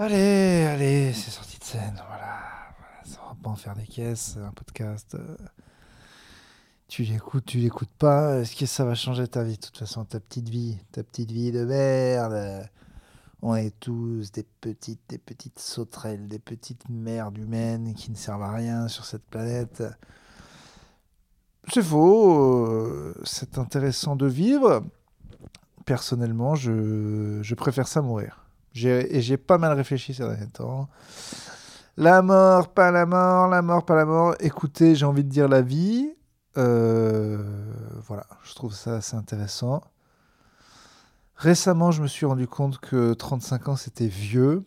[0.00, 2.38] Allez, allez, c'est sorti de scène, voilà.
[3.04, 5.16] ça va pas en faire des caisses, un podcast.
[5.16, 5.36] euh,
[6.86, 8.38] tu l'écoutes, tu l'écoutes pas.
[8.38, 11.32] Est-ce que ça va changer ta vie De toute façon, ta petite vie, ta petite
[11.32, 12.68] vie de merde?
[13.42, 18.42] On est tous des petites, des petites sauterelles, des petites merdes humaines qui ne servent
[18.44, 19.82] à rien sur cette planète.
[21.72, 22.66] C'est faux.
[22.68, 24.84] euh, C'est intéressant de vivre.
[25.86, 28.47] Personnellement, je, je préfère ça mourir.
[28.86, 30.88] Et j'ai pas mal réfléchi ces derniers temps.
[31.96, 34.34] La mort, pas la mort, la mort, pas la mort.
[34.40, 36.12] Écoutez, j'ai envie de dire la vie.
[36.56, 37.42] Euh,
[38.06, 39.82] voilà, je trouve ça assez intéressant.
[41.36, 44.64] Récemment, je me suis rendu compte que 35 ans, c'était vieux.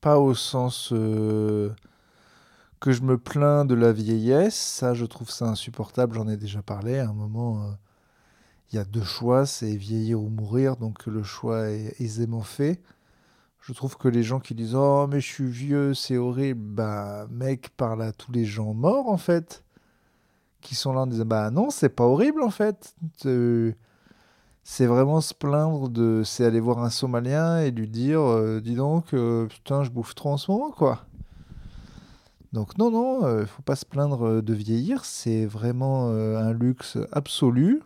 [0.00, 1.74] Pas au sens euh,
[2.80, 4.56] que je me plains de la vieillesse.
[4.56, 6.14] Ça, je trouve ça insupportable.
[6.14, 6.98] J'en ai déjà parlé.
[6.98, 7.70] À un moment, euh,
[8.76, 10.76] il y a deux choix, c'est vieillir ou mourir.
[10.76, 12.82] Donc le choix est aisément fait.
[13.60, 16.60] Je trouve que les gens qui disent Oh, mais je suis vieux, c'est horrible.
[16.60, 19.64] Bah, mec, parle à tous les gens morts, en fait.
[20.60, 22.94] Qui sont là en disant Bah, non, c'est pas horrible, en fait.
[23.24, 23.72] Euh,
[24.62, 26.22] C'est vraiment se plaindre de.
[26.24, 30.14] C'est aller voir un Somalien et lui dire euh, Dis donc, euh, putain, je bouffe
[30.14, 31.06] trop en ce moment, quoi.
[32.52, 35.04] Donc, non, non, il faut pas se plaindre de vieillir.
[35.06, 37.82] C'est vraiment un luxe absolu.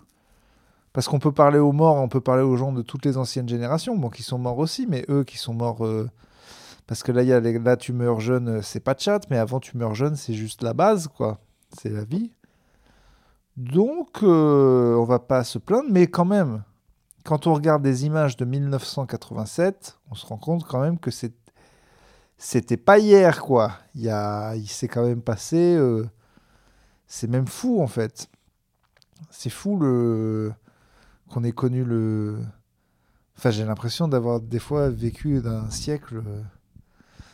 [0.92, 3.48] Parce qu'on peut parler aux morts, on peut parler aux gens de toutes les anciennes
[3.48, 5.84] générations, bon, qui sont morts aussi, mais eux qui sont morts.
[5.86, 6.08] euh,
[6.86, 9.20] parce que là, y a les- là, tu meurs jeune, euh, c'est pas de chat,
[9.30, 11.38] mais avant, tu meurs jeune, c'est juste la base, quoi.
[11.78, 12.32] C'est la vie.
[13.56, 16.62] Donc, euh, on va pas se plaindre, mais quand même,
[17.24, 21.32] quand on regarde des images de 1987, on se rend compte quand même que c'est
[22.38, 23.72] c'était pas hier, quoi.
[23.94, 25.74] Il s'est quand même passé.
[25.76, 26.08] euh,
[27.06, 28.28] c'est même fou, en fait.
[29.30, 30.52] C'est fou le
[31.30, 32.38] qu'on ait connu le.
[33.38, 36.22] Enfin, j'ai l'impression d'avoir des fois vécu d'un siècle.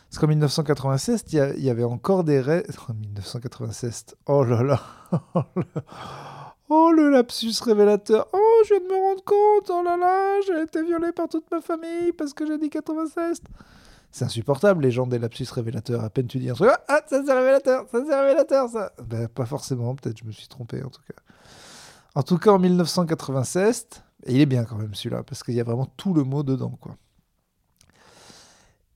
[0.08, 2.64] Parce qu'en 1996, il y, avait encore des rêves.
[2.88, 4.80] En 1996, oh là là
[6.68, 10.62] Oh le lapsus révélateur Oh, je viens de me rendre compte Oh là là, j'ai
[10.62, 13.40] été violé par toute ma famille parce que j'ai dit 96
[14.10, 16.02] C'est insupportable, les gens des lapsus révélateurs.
[16.02, 19.28] À peine tu dis un truc, ah, ça c'est révélateur, ça c'est révélateur, ça Ben,
[19.28, 21.22] pas forcément, peut-être je me suis trompé en tout cas.
[22.16, 23.86] En tout cas, en 1996,
[24.24, 26.42] et il est bien quand même celui-là, parce qu'il y a vraiment tout le mot
[26.42, 26.96] dedans, quoi.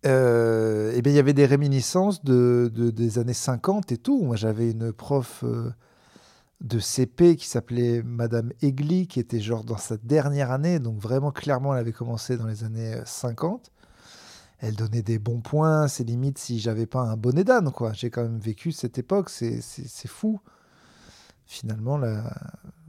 [0.07, 4.23] Euh, et bien, il y avait des réminiscences de, de- des années 50 et tout.
[4.23, 5.71] Moi, j'avais une prof euh,
[6.63, 11.33] de CP qui s'appelait Madame Egli, qui était genre dans sa dernière année, donc vraiment
[11.33, 13.71] clairement, elle avait commencé dans les années euh, 50.
[14.61, 17.93] Elle donnait des bons points, c'est limite si j'avais pas un bonnet d'âne, quoi.
[17.95, 19.61] J'ai quand même vécu cette époque, c'est
[20.09, 20.41] fou.
[21.51, 22.33] Finalement, là,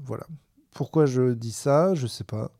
[0.06, 0.28] voilà.
[0.70, 2.52] Pourquoi je dis ça, je sais pas.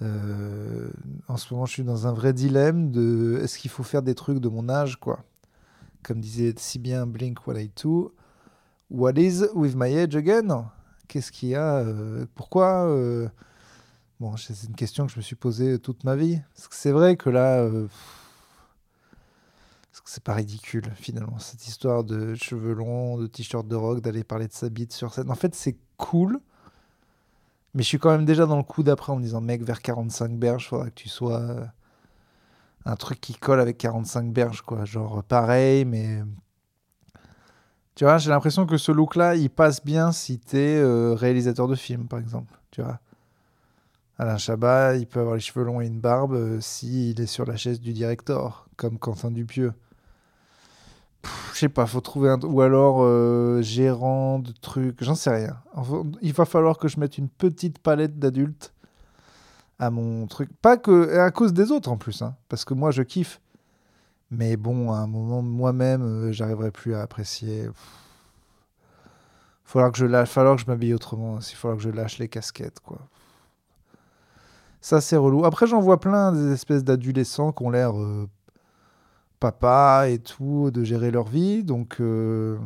[0.00, 0.90] Euh,
[1.26, 4.14] en ce moment, je suis dans un vrai dilemme de est-ce qu'il faut faire des
[4.14, 5.24] trucs de mon âge, quoi?
[6.04, 8.14] Comme disait si bien Blink 182,
[8.92, 10.66] What is with my age again?
[11.08, 13.28] Qu'est-ce qu'il y a euh, Pourquoi euh,
[14.20, 16.40] Bon, c'est une question que je me suis posée toute ma vie.
[16.54, 17.68] Parce que c'est vrai que là,
[20.04, 24.48] c'est pas ridicule finalement cette histoire de cheveux longs, de t-shirt de rock, d'aller parler
[24.48, 25.30] de sa bite sur scène.
[25.30, 26.40] En fait, c'est cool.
[27.74, 29.80] Mais je suis quand même déjà dans le coup d'après en me disant, mec, vers
[29.80, 31.64] 45 berges, faudra que tu sois euh,
[32.84, 34.84] un truc qui colle avec 45 berges, quoi.
[34.84, 36.22] Genre pareil, mais.
[37.94, 41.74] Tu vois, j'ai l'impression que ce look-là, il passe bien si t'es euh, réalisateur de
[41.74, 42.58] film, par exemple.
[42.70, 43.00] Tu vois.
[44.18, 47.46] Alain Chabat, il peut avoir les cheveux longs et une barbe euh, s'il est sur
[47.46, 49.72] la chaise du directeur, comme Quentin Dupieux.
[51.52, 52.40] Je sais pas, faut trouver un...
[52.40, 55.56] Ou alors euh, gérant de trucs, j'en sais rien.
[56.20, 58.72] Il va falloir que je mette une petite palette d'adultes
[59.78, 60.50] à mon truc.
[60.60, 63.40] Pas que à cause des autres en plus, hein, parce que moi je kiffe.
[64.30, 67.68] Mais bon, à un moment, moi-même, euh, j'arriverai plus à apprécier.
[69.74, 71.38] Il que je lâche, falloir que je m'habille autrement.
[71.38, 72.98] Il falloir que je lâche les casquettes, quoi.
[74.80, 75.44] Ça, c'est relou.
[75.44, 78.28] Après, j'en vois plein des espèces d'adolescents qui ont l'air euh,
[79.42, 81.64] papa et tout, de gérer leur vie.
[81.64, 82.58] Donc, euh,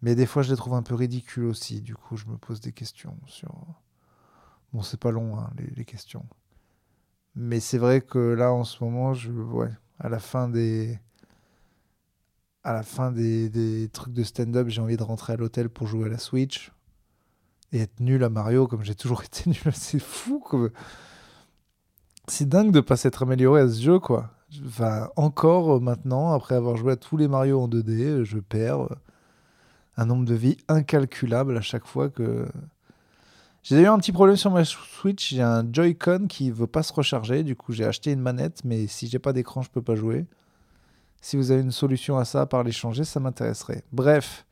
[0.00, 1.82] mais des fois, je les trouve un peu ridicules aussi.
[1.82, 3.54] Du coup, je me pose des questions sur.
[4.72, 6.26] Bon, c'est pas long, hein, les, questions.
[7.34, 10.98] Mais c'est vrai que là, en ce moment, je, ouais, à la fin des,
[12.64, 15.86] à la fin des, des trucs de stand-up, j'ai envie de rentrer à l'hôtel pour
[15.86, 16.72] jouer à la Switch
[17.72, 19.74] et être nul à Mario comme j'ai toujours été nul.
[19.74, 20.42] C'est fou.
[22.28, 24.30] C'est dingue de pas s'être amélioré à ce jeu, quoi.
[25.16, 28.82] Encore euh, maintenant, après avoir joué à tous les Mario en 2D, euh, je perds
[28.82, 28.96] euh,
[29.96, 32.46] un nombre de vies incalculable à chaque fois que
[33.62, 35.30] J'ai eu un petit problème sur ma Switch.
[35.34, 37.44] J'ai un Joy-Con qui veut pas se recharger.
[37.44, 40.26] Du coup, j'ai acheté une manette, mais si j'ai pas d'écran, je peux pas jouer.
[41.20, 43.82] Si vous avez une solution à ça, par l'échanger, ça m'intéresserait.
[43.92, 44.44] Bref,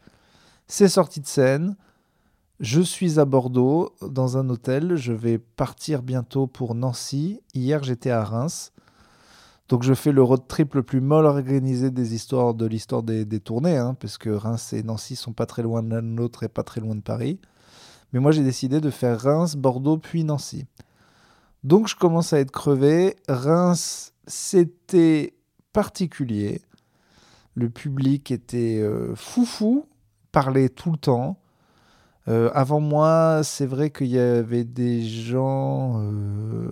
[0.66, 1.76] c'est sorti de scène.
[2.60, 4.96] Je suis à Bordeaux dans un hôtel.
[4.96, 7.40] Je vais partir bientôt pour Nancy.
[7.54, 8.71] Hier, j'étais à Reims.
[9.68, 13.40] Donc je fais le road trip le plus mal organisé des histoires de l'histoire des,
[13.40, 16.42] tournées, hein, parce que Reims et Nancy sont pas très loin de l'un de l'autre
[16.42, 17.40] et pas très loin de Paris.
[18.12, 20.66] Mais moi j'ai décidé de faire Reims, Bordeaux puis Nancy.
[21.64, 23.16] Donc je commence à être crevé.
[23.28, 25.34] Reims, c'était
[25.72, 26.60] particulier.
[27.54, 29.86] Le public était euh, foufou,
[30.32, 31.38] parlait tout le temps.
[32.28, 36.70] Euh, avant moi, c'est vrai qu'il y avait des gens euh,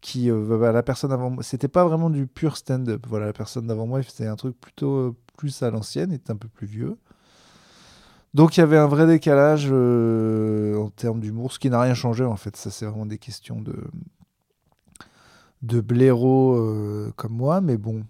[0.00, 3.06] qui euh, bah, bah, la personne avant moi c'était pas vraiment du pur stand-up.
[3.08, 6.36] Voilà la personne d'avant moi c'était un truc plutôt euh, plus à l'ancienne était un
[6.36, 6.96] peu plus vieux.
[8.32, 11.94] Donc il y avait un vrai décalage euh, en termes d'humour ce qui n'a rien
[11.94, 12.56] changé en fait.
[12.56, 13.76] Ça c'est vraiment des questions de
[15.62, 17.60] de blaireau comme moi.
[17.60, 18.04] Mais bon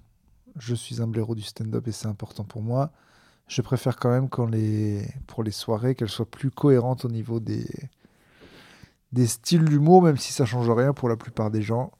[0.58, 2.92] je suis un blaireau du stand-up et c'est important pour moi.
[3.48, 7.40] Je préfère quand même quand les pour les soirées qu'elles soient plus cohérentes au niveau
[7.40, 7.66] des
[9.12, 11.92] des styles d'humour, même si ça change rien pour la plupart des gens.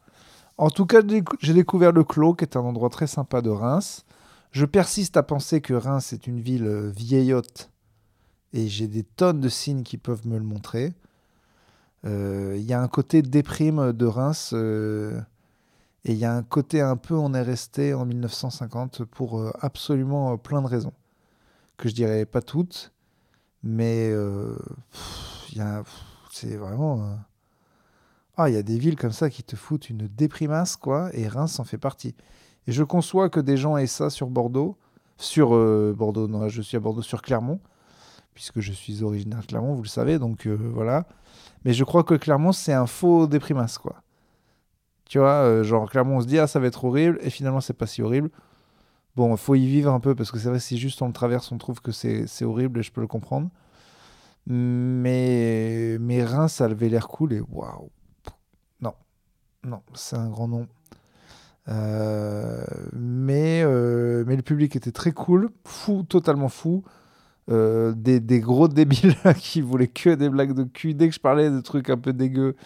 [0.58, 1.00] En tout cas,
[1.40, 4.04] j'ai découvert le Clos, qui est un endroit très sympa de Reims.
[4.52, 7.70] Je persiste à penser que Reims est une ville euh, vieillotte,
[8.52, 10.92] et j'ai des tonnes de signes qui peuvent me le montrer.
[12.04, 15.20] Euh, il y a un côté déprime de Reims, euh,
[16.04, 20.36] et il y a un côté un peu on est resté en 1950 pour absolument
[20.36, 20.94] plein de raisons.
[21.76, 22.92] Que je dirais pas toutes,
[23.62, 25.82] mais il y a
[26.32, 27.02] c'est vraiment.
[27.02, 27.14] Euh,
[28.36, 31.28] ah, il y a des villes comme ça qui te foutent une déprimasse, quoi, et
[31.28, 32.14] Reims en fait partie.
[32.66, 34.76] Et je conçois que des gens aient ça sur Bordeaux,
[35.18, 37.60] sur euh, Bordeaux, non, je suis à Bordeaux, sur Clermont,
[38.34, 41.06] puisque je suis originaire de Clermont, vous le savez, donc euh, voilà.
[41.64, 44.02] Mais je crois que Clermont, c'est un faux déprimasse, quoi.
[45.06, 47.74] Tu vois, genre Clermont, on se dit, ah, ça va être horrible, et finalement, c'est
[47.74, 48.30] pas si horrible.
[49.16, 51.12] Bon, il faut y vivre un peu, parce que c'est vrai, si juste on le
[51.12, 53.50] traverse, on trouve que c'est horrible, et je peux le comprendre.
[54.46, 55.59] Mais
[56.48, 57.90] ça avait l'air cool et waouh.
[58.80, 58.94] Non,
[59.64, 60.66] non, c'est un grand nom.
[61.68, 66.84] Euh, mais, euh, mais le public était très cool, fou, totalement fou.
[67.50, 70.94] Euh, des, des, gros débiles qui voulaient que des blagues de cul.
[70.94, 72.56] Dès que je parlais de trucs un peu dégueux,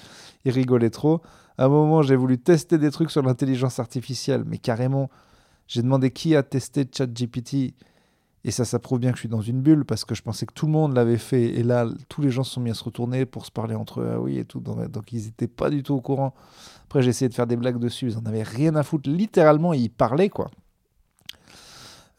[0.44, 1.22] ils rigolaient trop.
[1.56, 5.08] À un moment, j'ai voulu tester des trucs sur l'intelligence artificielle, mais carrément,
[5.68, 7.74] j'ai demandé qui a testé ChatGPT.
[8.44, 10.44] Et ça, ça prouve bien que je suis dans une bulle parce que je pensais
[10.44, 11.44] que tout le monde l'avait fait.
[11.44, 14.02] Et là, tous les gens se sont mis à se retourner pour se parler entre
[14.02, 14.10] eux.
[14.14, 14.60] Ah oui, et tout.
[14.60, 16.34] Donc, ils n'étaient pas du tout au courant.
[16.84, 18.10] Après, j'ai essayé de faire des blagues dessus.
[18.10, 19.08] Ils n'en avaient rien à foutre.
[19.08, 20.50] Littéralement, ils parlaient, quoi.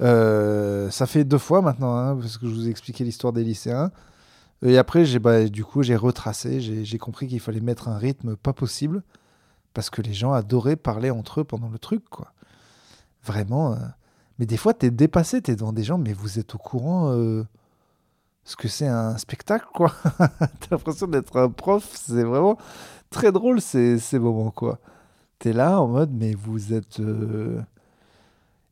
[0.02, 3.44] Euh, ça fait deux fois maintenant, hein, parce que je vous ai expliqué l'histoire des
[3.44, 3.92] lycéens.
[4.64, 6.60] Et après, bah, du coup, j'ai retracé.
[6.60, 9.04] J'ai, compris qu'il fallait mettre un rythme pas possible
[9.76, 12.34] parce que les gens adoraient parler entre eux pendant le truc, quoi.
[13.24, 13.74] Vraiment.
[13.74, 13.78] Euh,
[14.40, 16.58] mais des fois, tu es dépassé, tu es devant des gens, mais vous êtes au
[16.58, 17.44] courant euh,
[18.44, 19.94] ce que c'est un spectacle, quoi.
[20.20, 22.58] tu as l'impression d'être un prof, c'est vraiment
[23.10, 24.80] très drôle ces, ces moments, quoi.
[25.40, 27.00] Tu es là en mode, mais vous êtes.
[27.00, 27.62] Euh,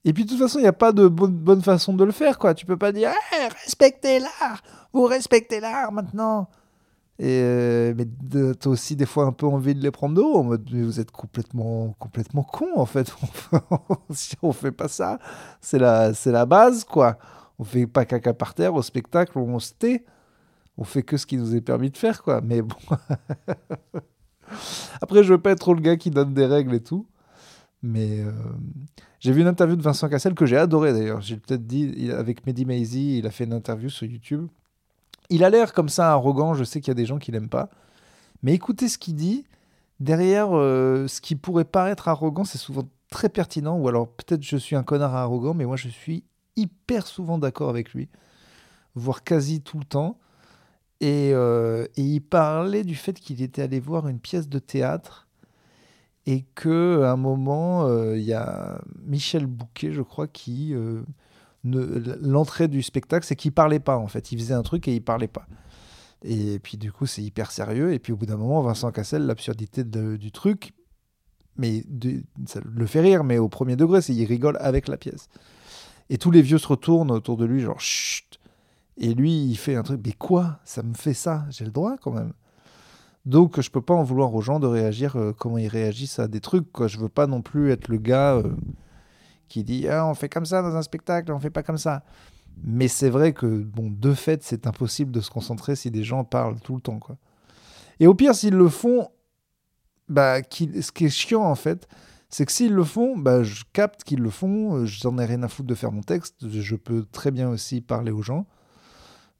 [0.05, 2.11] Et puis de toute façon, il n'y a pas de bonne, bonne, façon de le
[2.11, 2.53] faire, quoi.
[2.53, 4.61] Tu peux pas dire, hey, respectez l'art,
[4.91, 6.49] vous respectez l'art maintenant.
[7.21, 8.07] Euh, mais
[8.55, 10.81] t'as aussi des fois un peu envie de les prendre de haut, en mode mais
[10.81, 13.13] vous êtes complètement complètement con en fait.
[14.41, 15.19] on fait pas ça,
[15.61, 17.17] c'est la c'est la base quoi.
[17.59, 20.05] On fait pas caca par terre au spectacle, on se tait.
[20.77, 22.41] On fait que ce qui nous est permis de faire quoi.
[22.41, 22.75] Mais bon.
[25.01, 27.07] Après, je veux pas être trop le gars qui donne des règles et tout.
[27.83, 28.31] Mais euh,
[29.19, 31.21] j'ai vu une interview de Vincent Cassel que j'ai adoré d'ailleurs.
[31.21, 34.47] J'ai peut-être dit avec Mehdi Maizy, il a fait une interview sur YouTube
[35.29, 37.49] il a l'air comme ça arrogant, je sais qu'il y a des gens qui l'aiment
[37.49, 37.69] pas.
[38.43, 39.45] Mais écoutez ce qu'il dit.
[39.99, 43.77] Derrière, euh, ce qui pourrait paraître arrogant, c'est souvent très pertinent.
[43.77, 46.23] Ou alors peut-être je suis un connard arrogant, mais moi je suis
[46.55, 48.09] hyper souvent d'accord avec lui.
[48.95, 50.19] Voire quasi tout le temps.
[50.99, 55.27] Et, euh, il parlait du fait qu'il était allé voir une pièce de théâtre
[56.25, 60.73] et que un moment, euh, il y a Michel Bouquet, je crois, qui
[61.63, 64.31] l'entrée du spectacle, c'est qu'il parlait pas en fait.
[64.31, 65.45] Il faisait un truc et il parlait pas.
[66.23, 67.93] Et puis du coup, c'est hyper sérieux.
[67.93, 70.73] Et puis au bout d'un moment, Vincent Cassel, l'absurdité du truc,
[71.57, 71.83] mais
[72.45, 75.27] ça le fait rire, mais au premier degré, c'est il rigole avec la pièce.
[76.09, 78.39] Et tous les vieux se retournent autour de lui, genre chut.
[78.97, 80.59] Et lui, il fait un truc, mais quoi?
[80.65, 81.45] Ça me fait ça?
[81.49, 82.33] J'ai le droit quand même.
[83.25, 86.27] Donc, je peux pas en vouloir aux gens de réagir euh, comment ils réagissent à
[86.27, 86.71] des trucs.
[86.71, 86.87] Quoi.
[86.87, 88.35] Je veux pas non plus être le gars.
[88.35, 88.53] Euh,
[89.47, 92.03] qui dit ah, on fait comme ça dans un spectacle, on fait pas comme ça.
[92.63, 96.23] Mais c'est vrai que, bon, de fait, c'est impossible de se concentrer si des gens
[96.23, 97.17] parlent tout le temps, quoi.
[97.99, 99.09] Et au pire, s'ils le font,
[100.09, 101.87] bah, ce qui est chiant en fait,
[102.29, 105.47] c'est que s'ils le font, bah, je capte qu'ils le font, j'en ai rien à
[105.47, 108.45] foutre de faire mon texte, je peux très bien aussi parler aux gens.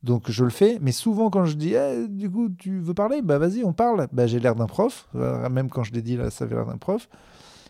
[0.03, 3.22] Donc je le fais, mais souvent quand je dis eh, du coup tu veux parler,
[3.22, 6.17] bah vas-y on parle, bah j'ai l'air d'un prof, euh, même quand je l'ai dit
[6.17, 7.07] là ça avait l'air d'un prof.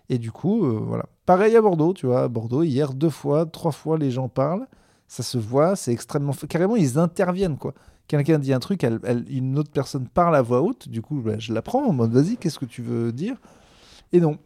[0.10, 1.05] Et du coup euh, voilà.
[1.25, 4.67] Pareil à Bordeaux, tu vois, à Bordeaux hier deux fois, trois fois les gens parlent,
[5.07, 7.74] ça se voit, c'est extrêmement carrément ils interviennent quoi.
[8.07, 8.86] Quelqu'un dit un truc,
[9.29, 12.12] une autre personne parle à voix haute, du coup bah, je la prends en mode
[12.12, 13.38] vas-y qu'est-ce que tu veux dire?
[14.12, 14.38] Et non.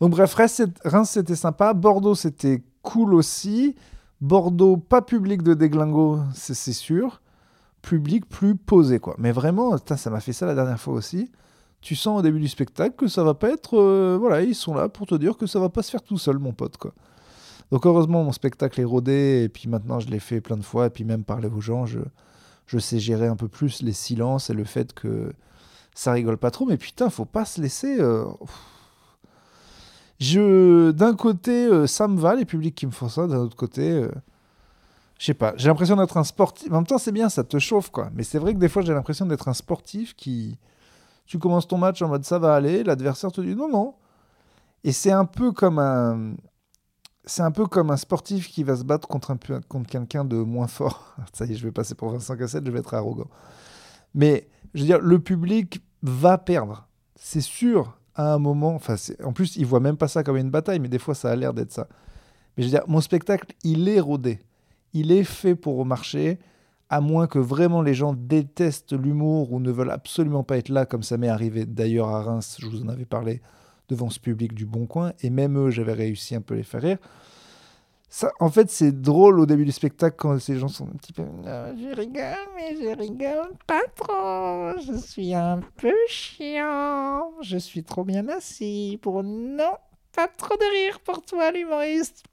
[0.00, 3.74] Donc bref, Reims c'était sympa, Bordeaux c'était cool aussi.
[4.20, 7.20] Bordeaux, pas public de déglingo, c'est sûr.
[7.82, 9.14] Public plus posé, quoi.
[9.18, 11.30] Mais vraiment, ça m'a fait ça la dernière fois aussi.
[11.84, 13.78] Tu sens au début du spectacle que ça va pas être.
[13.78, 16.16] Euh, voilà, ils sont là pour te dire que ça va pas se faire tout
[16.16, 16.92] seul, mon pote, quoi.
[17.70, 20.86] Donc heureusement, mon spectacle est rodé, et puis maintenant je l'ai fait plein de fois,
[20.86, 22.00] et puis même parler aux gens, je,
[22.66, 25.34] je sais gérer un peu plus les silences et le fait que
[25.94, 26.64] ça rigole pas trop.
[26.64, 28.00] Mais putain, faut pas se laisser.
[28.00, 28.24] Euh,
[30.20, 33.26] je, d'un côté, euh, ça me va, les publics qui me font ça.
[33.26, 34.10] D'un autre côté, euh,
[35.18, 35.52] je sais pas.
[35.58, 36.72] J'ai l'impression d'être un sportif.
[36.72, 38.08] En même temps, c'est bien, ça te chauffe, quoi.
[38.14, 40.58] Mais c'est vrai que des fois, j'ai l'impression d'être un sportif qui.
[41.26, 43.94] Tu commences ton match en mode ça va aller, l'adversaire te dit non, non.
[44.84, 46.34] Et c'est un peu comme un.
[47.26, 50.36] C'est un peu comme un sportif qui va se battre contre, un, contre quelqu'un de
[50.36, 51.16] moins fort.
[51.32, 53.28] ça y est, je vais passer pour Vincent Cassette, je vais être arrogant.
[54.14, 56.86] Mais, je veux dire, le public va perdre.
[57.16, 58.78] C'est sûr à un moment,
[59.24, 61.36] en plus, ils voient même pas ça comme une bataille, mais des fois, ça a
[61.36, 61.88] l'air d'être ça.
[62.56, 64.40] Mais je veux dire, mon spectacle, il est rodé.
[64.92, 66.38] Il est fait pour marcher,
[66.90, 70.86] à moins que vraiment les gens détestent l'humour ou ne veulent absolument pas être là,
[70.86, 73.40] comme ça m'est arrivé d'ailleurs à Reims, je vous en avais parlé
[73.88, 76.62] devant ce public du Bon Coin, et même eux, j'avais réussi un peu à les
[76.62, 76.98] faire rire
[78.38, 81.24] en fait, c'est drôle au début du spectacle quand ces gens sont un petit peu.
[81.44, 84.80] je rigole, mais je rigole pas trop.
[84.80, 87.32] Je suis un peu chiant.
[87.40, 89.72] Je suis trop bien assis pour non,
[90.14, 92.24] pas trop de rire pour toi, l'humoriste.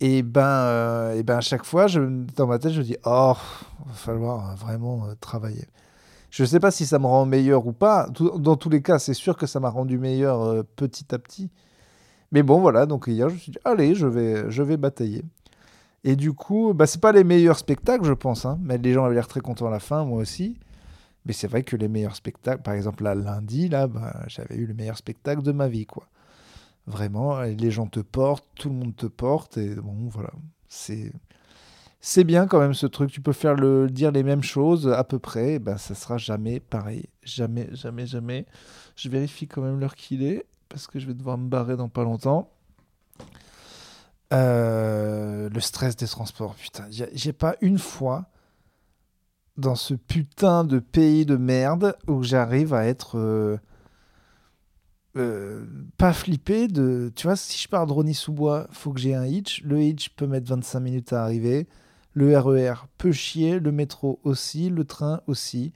[0.00, 2.00] Et ben, euh, et ben, à chaque fois, je,
[2.36, 3.34] dans ma tête, je me dis Oh,
[3.86, 5.66] va falloir vraiment euh, travailler.
[6.30, 8.08] Je ne sais pas si ça me rend meilleur ou pas.
[8.10, 11.50] dans tous les cas, c'est sûr que ça m'a rendu meilleur euh, petit à petit.
[12.32, 15.24] Mais bon, voilà, donc hier, je me suis dit, allez, je vais, je vais batailler.
[16.04, 19.04] Et du coup, bah, c'est pas les meilleurs spectacles, je pense, hein, mais les gens
[19.04, 20.58] avaient l'air très contents à la fin, moi aussi.
[21.26, 24.66] Mais c'est vrai que les meilleurs spectacles, par exemple, là, lundi, là, bah, j'avais eu
[24.66, 26.06] le meilleur spectacle de ma vie, quoi.
[26.88, 30.30] Vraiment, les gens te portent, tout le monde te porte, et bon, voilà,
[30.68, 31.12] c'est...
[32.00, 33.56] C'est bien quand même ce truc, tu peux faire
[33.90, 38.06] dire les mêmes choses à peu près, et ben ça sera jamais pareil, jamais, jamais,
[38.06, 38.46] jamais.
[38.94, 41.88] Je vérifie quand même l'heure qu'il est parce que je vais devoir me barrer dans
[41.88, 42.50] pas longtemps.
[44.32, 46.86] Euh, le stress des transports, putain.
[46.90, 48.26] J'ai pas une fois
[49.56, 53.58] dans ce putain de pays de merde où j'arrive à être euh,
[55.18, 55.64] euh,
[55.96, 57.12] pas flippé de.
[57.14, 59.62] Tu vois, si je pars de Rony-sous-Bois, faut que j'ai un hitch.
[59.64, 61.66] Le hitch peut mettre 25 minutes à arriver.
[62.14, 63.58] Le RER e peut chier.
[63.58, 64.70] Le métro aussi.
[64.70, 65.72] Le train aussi.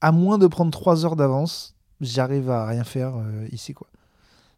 [0.00, 3.72] À moins de prendre 3 heures d'avance, j'arrive à rien faire euh, ici.
[3.72, 3.86] quoi.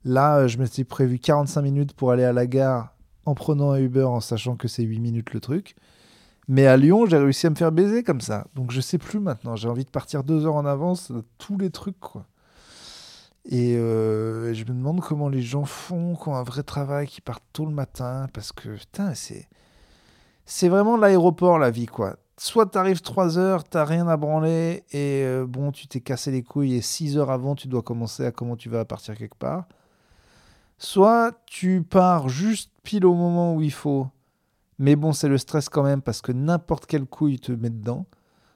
[0.04, 2.94] Là, euh, je m'étais prévu 45 minutes pour aller à la gare
[3.26, 5.76] en prenant un Uber en sachant que c'est 8 minutes le truc.
[6.48, 8.46] Mais à Lyon, j'ai réussi à me faire baiser comme ça.
[8.54, 9.56] Donc je sais plus maintenant.
[9.56, 11.98] J'ai envie de partir deux heures en avance, tous les trucs.
[12.00, 12.26] quoi.
[13.46, 17.44] Et euh, je me demande comment les gens font, qui un vrai travail, qui partent
[17.52, 18.26] tôt le matin.
[18.32, 19.48] Parce que, putain, c'est.
[20.46, 24.84] C'est vraiment l'aéroport, la vie, quoi soit tu arrives 3 heures, tu rien à branler,
[24.92, 28.24] et euh, bon, tu t'es cassé les couilles, et 6 heures avant, tu dois commencer
[28.24, 29.66] à comment tu vas partir quelque part.
[30.78, 34.08] Soit tu pars juste pile au moment où il faut,
[34.78, 38.06] mais bon, c'est le stress quand même, parce que n'importe quelle couille te met dedans.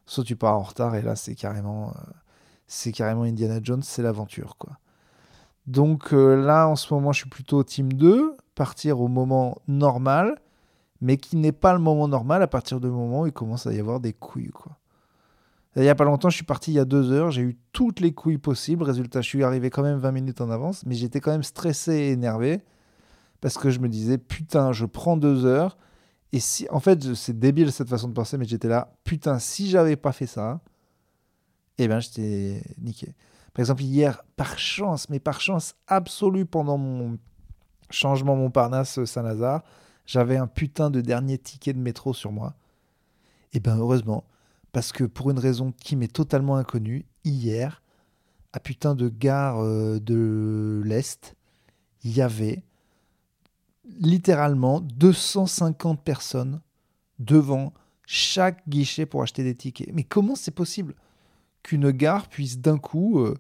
[0.07, 2.11] Soit tu pars en retard, et là, c'est carrément, euh,
[2.69, 4.79] c'est carrément Indiana Jones, c'est l'aventure, quoi.
[5.67, 10.39] Donc euh, là, en ce moment, je suis plutôt team 2, partir au moment normal
[11.01, 13.73] mais qui n'est pas le moment normal à partir du moment où il commence à
[13.73, 14.51] y avoir des couilles.
[14.51, 14.77] Quoi.
[15.77, 17.59] Il n'y a pas longtemps, je suis parti il y a deux heures, j'ai eu
[17.73, 18.83] toutes les couilles possibles.
[18.83, 21.93] Résultat, je suis arrivé quand même 20 minutes en avance, mais j'étais quand même stressé
[21.93, 22.61] et énervé
[23.41, 25.79] parce que je me disais, putain, je prends deux heures.
[26.33, 29.71] Et si, en fait, c'est débile cette façon de penser, mais j'étais là, putain, si
[29.71, 30.61] j'avais pas fait ça,
[31.79, 33.15] eh ben, j'étais niqué.
[33.55, 37.19] Par exemple, hier, par chance, mais par chance absolue pendant mon
[37.91, 39.63] changement Montparnasse-Saint-Lazare,
[40.07, 42.55] j'avais un putain de dernier ticket de métro sur moi.
[43.53, 44.25] Et ben heureusement,
[44.73, 47.83] parce que pour une raison qui m'est totalement inconnue, hier,
[48.53, 51.35] à putain de gare euh, de l'Est,
[52.05, 52.63] il y avait
[54.01, 56.61] littéralement 250 personnes
[57.19, 57.73] devant
[58.07, 59.93] chaque guichet pour acheter des tickets.
[59.93, 60.95] Mais comment c'est possible?
[61.69, 63.35] Qu'une gare puisse d'un coup euh,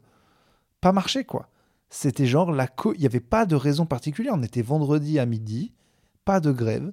[0.80, 1.48] pas marcher, quoi.
[1.90, 4.34] C'était genre, la co- il n'y avait pas de raison particulière.
[4.36, 5.72] On était vendredi à midi,
[6.24, 6.92] pas de grève.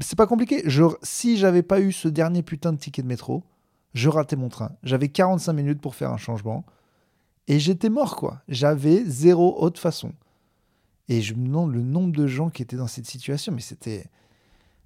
[0.00, 0.62] C'est pas compliqué.
[0.64, 3.44] Je, si j'avais pas eu ce dernier putain de ticket de métro,
[3.94, 4.72] je ratais mon train.
[4.82, 6.64] J'avais 45 minutes pour faire un changement.
[7.46, 8.42] Et j'étais mort, quoi.
[8.48, 10.12] J'avais zéro autre façon.
[11.08, 14.06] Et je me demande le nombre de gens qui étaient dans cette situation, mais c'était.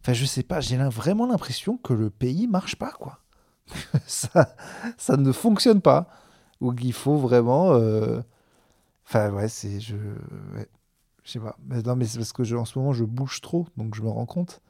[0.03, 3.21] Enfin, je sais pas, j'ai vraiment l'impression que le pays marche pas, quoi.
[4.07, 4.55] ça,
[4.99, 6.09] ça ne fonctionne pas.
[6.61, 7.73] Ou qu'il faut vraiment.
[7.75, 8.21] euh,
[9.07, 9.81] Enfin, ouais, c'est.
[9.81, 9.97] Je.
[11.25, 11.57] sais pas.
[11.67, 14.09] Mais non, mais c'est parce que en ce moment, je bouge trop, donc je me
[14.09, 14.61] rends compte.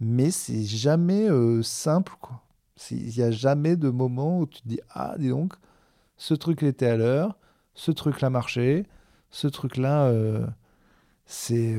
[0.00, 2.42] Mais c'est jamais euh, simple, quoi.
[2.90, 5.54] Il n'y a jamais de moment où tu te dis Ah, dis donc,
[6.18, 7.38] ce truc était à l'heure,
[7.74, 8.86] ce truc-là marchait,
[9.30, 10.46] ce truc-là, euh,
[11.26, 11.76] c'est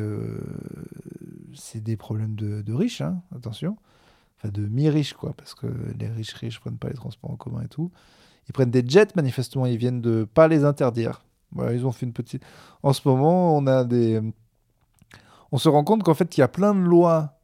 [1.53, 3.77] c'est des problèmes de, de riches, hein, attention.
[4.39, 5.67] Enfin, de mi-riches, quoi, parce que
[5.99, 7.91] les riches riches prennent pas les transports en commun et tout.
[8.47, 11.21] Ils prennent des jets, manifestement, ils viennent de pas les interdire.
[11.51, 12.43] Voilà, ils ont fait une petite.
[12.83, 14.21] En ce moment, on a des.
[15.51, 17.39] On se rend compte qu'en fait, il y a plein de lois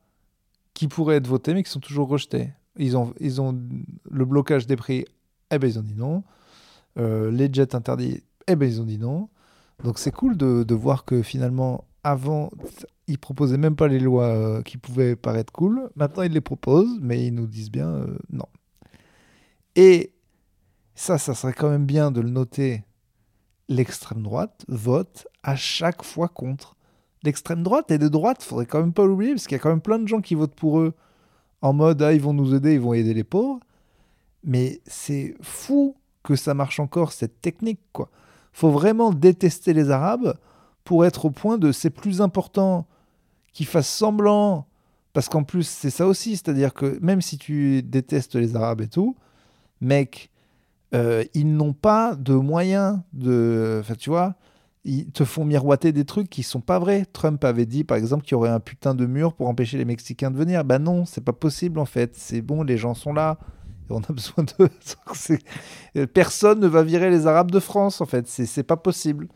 [0.74, 2.54] qui pourraient être votées, mais qui sont toujours rejetées.
[2.78, 3.58] Ils ont, ils ont
[4.10, 5.06] le blocage des prix,
[5.52, 6.24] eh ben ils ont dit non.
[6.98, 9.30] Euh, les jets interdits, eh ben ils ont dit non.
[9.84, 12.52] Donc c'est cool de, de voir que finalement, avant,
[13.08, 15.90] ils proposaient même pas les lois euh, qui pouvaient paraître cool.
[15.96, 18.48] Maintenant, ils les proposent, mais ils nous disent bien euh, non.
[19.76, 20.14] Et
[20.96, 22.84] ça, ça serait quand même bien de le noter.
[23.68, 26.76] L'extrême droite vote à chaque fois contre.
[27.24, 29.70] L'extrême droite et de droite, faudrait quand même pas l'oublier, parce qu'il y a quand
[29.70, 30.94] même plein de gens qui votent pour eux
[31.62, 33.60] en mode ah, ils vont nous aider, ils vont aider les pauvres.
[34.44, 38.10] Mais c'est fou que ça marche encore, cette technique, quoi.
[38.54, 40.38] Faut vraiment détester les Arabes
[40.84, 42.88] pour être au point de c'est plus important
[43.56, 44.68] qu'ils fassent semblant.
[45.14, 48.88] Parce qu'en plus, c'est ça aussi, c'est-à-dire que même si tu détestes les Arabes et
[48.90, 49.16] tout,
[49.80, 50.30] mec,
[50.94, 53.78] euh, ils n'ont pas de moyens de.
[53.82, 54.36] Enfin, tu vois,
[54.84, 57.06] ils te font miroiter des trucs qui sont pas vrais.
[57.06, 59.86] Trump avait dit, par exemple, qu'il y aurait un putain de mur pour empêcher les
[59.86, 60.66] Mexicains de venir.
[60.66, 62.16] Ben non, c'est pas possible en fait.
[62.18, 63.40] C'est bon, les gens sont là.
[63.90, 64.68] On a besoin de.
[65.14, 65.44] c'est-
[66.14, 68.28] Personne ne va virer les Arabes de France en fait.
[68.28, 69.30] C'est pas possible.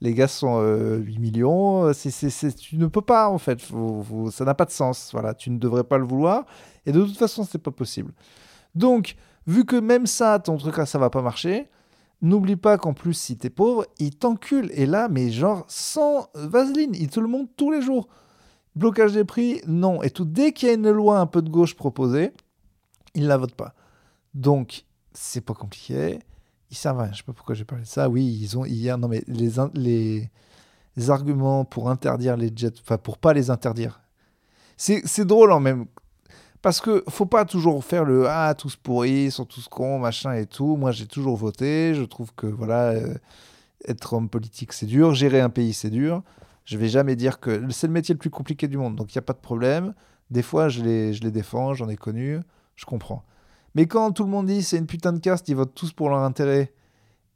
[0.00, 1.92] Les gars sont euh, 8 millions.
[1.92, 3.60] C'est- tu ne peux pas en fait.
[4.30, 5.10] Ça n'a pas de sens.
[5.12, 6.44] Voilà, tu ne devrais pas le vouloir.
[6.86, 8.12] Et de toute façon, c'est pas possible.
[8.74, 11.68] Donc, vu que même ça, ton truc là, ça va pas marcher,
[12.22, 14.70] n'oublie pas qu'en plus, si t'es pauvre, ils t'enculent.
[14.72, 18.08] Et là, mais genre, sans vaseline, ils te le montrent tous les jours.
[18.76, 20.02] Blocage des prix, non.
[20.02, 22.30] Et tout, dès qu'il y a une loi un peu de gauche proposée,
[23.14, 23.74] ils la votent pas.
[24.34, 26.20] Donc, c'est pas compliqué.
[26.70, 27.12] Ils servent à rien.
[27.12, 28.08] Je sais pas pourquoi j'ai parlé de ça.
[28.08, 28.98] Oui, ils ont hier.
[28.98, 29.50] Non, mais les,
[30.96, 34.00] les, arguments pour interdire les jets, enfin, pour pas les interdire.
[34.76, 35.86] C'est drôle en même.
[36.62, 40.46] Parce que faut pas toujours faire le ah tous pourris, sont tous cons, machin et
[40.46, 40.76] tout.
[40.76, 43.14] Moi j'ai toujours voté, je trouve que voilà euh,
[43.86, 46.22] être homme politique c'est dur, gérer un pays c'est dur.
[46.64, 49.16] Je vais jamais dire que c'est le métier le plus compliqué du monde, donc il
[49.16, 49.94] y a pas de problème.
[50.30, 52.40] Des fois je les je les défends, j'en ai connu,
[52.74, 53.24] je comprends.
[53.74, 56.08] Mais quand tout le monde dit c'est une putain de caste, ils votent tous pour
[56.08, 56.72] leur intérêt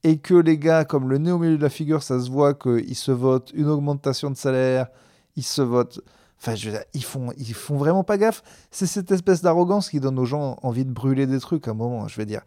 [0.05, 2.55] et que les gars comme le nez au milieu de la figure, ça se voit
[2.55, 4.89] qu'ils se votent une augmentation de salaire,
[5.37, 6.01] ils se votent
[6.43, 8.43] Enfin, je veux dire, ils font, ils font vraiment pas gaffe.
[8.73, 11.75] C'est cette espèce d'arrogance qui donne aux gens envie de brûler des trucs à un
[11.75, 12.09] moment.
[12.09, 12.43] Je veux dire,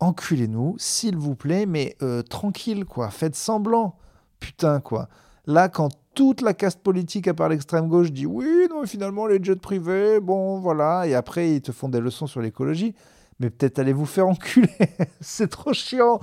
[0.00, 3.08] enculez-nous, s'il vous plaît, mais euh, tranquille, quoi.
[3.08, 3.96] Faites semblant.
[4.38, 5.08] Putain, quoi.
[5.46, 9.42] Là, quand toute la caste politique, à part l'extrême gauche, dit oui, non, finalement, les
[9.42, 11.06] jets privés, bon, voilà.
[11.06, 12.94] Et après, ils te font des leçons sur l'écologie.
[13.40, 14.68] Mais peut-être allez vous faire enculer.
[15.20, 16.20] C'est trop chiant.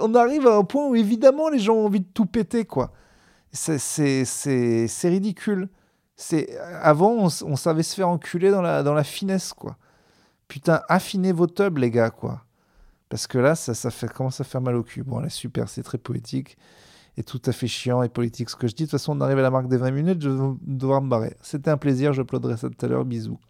[0.00, 2.92] On arrive à un point où, évidemment, les gens ont envie de tout péter, quoi.
[3.52, 4.24] C'est-
[5.04, 5.68] ridicule.
[6.16, 9.76] C'est avant on savait se faire enculer dans la dans la finesse quoi.
[10.48, 12.44] Putain, affinez vos tubs les gars quoi.
[13.08, 15.04] Parce que là ça ça fait commence à faire mal au cul.
[15.04, 16.58] Bon là super, c'est très poétique
[17.18, 18.84] et tout à fait chiant et politique ce que je dis.
[18.84, 21.10] De toute façon, on arrive à la marque des 20 minutes, je vais devoir me
[21.10, 21.34] barrer.
[21.42, 23.04] C'était un plaisir, je uploaderai ça tout à l'heure.
[23.04, 23.40] Bisous.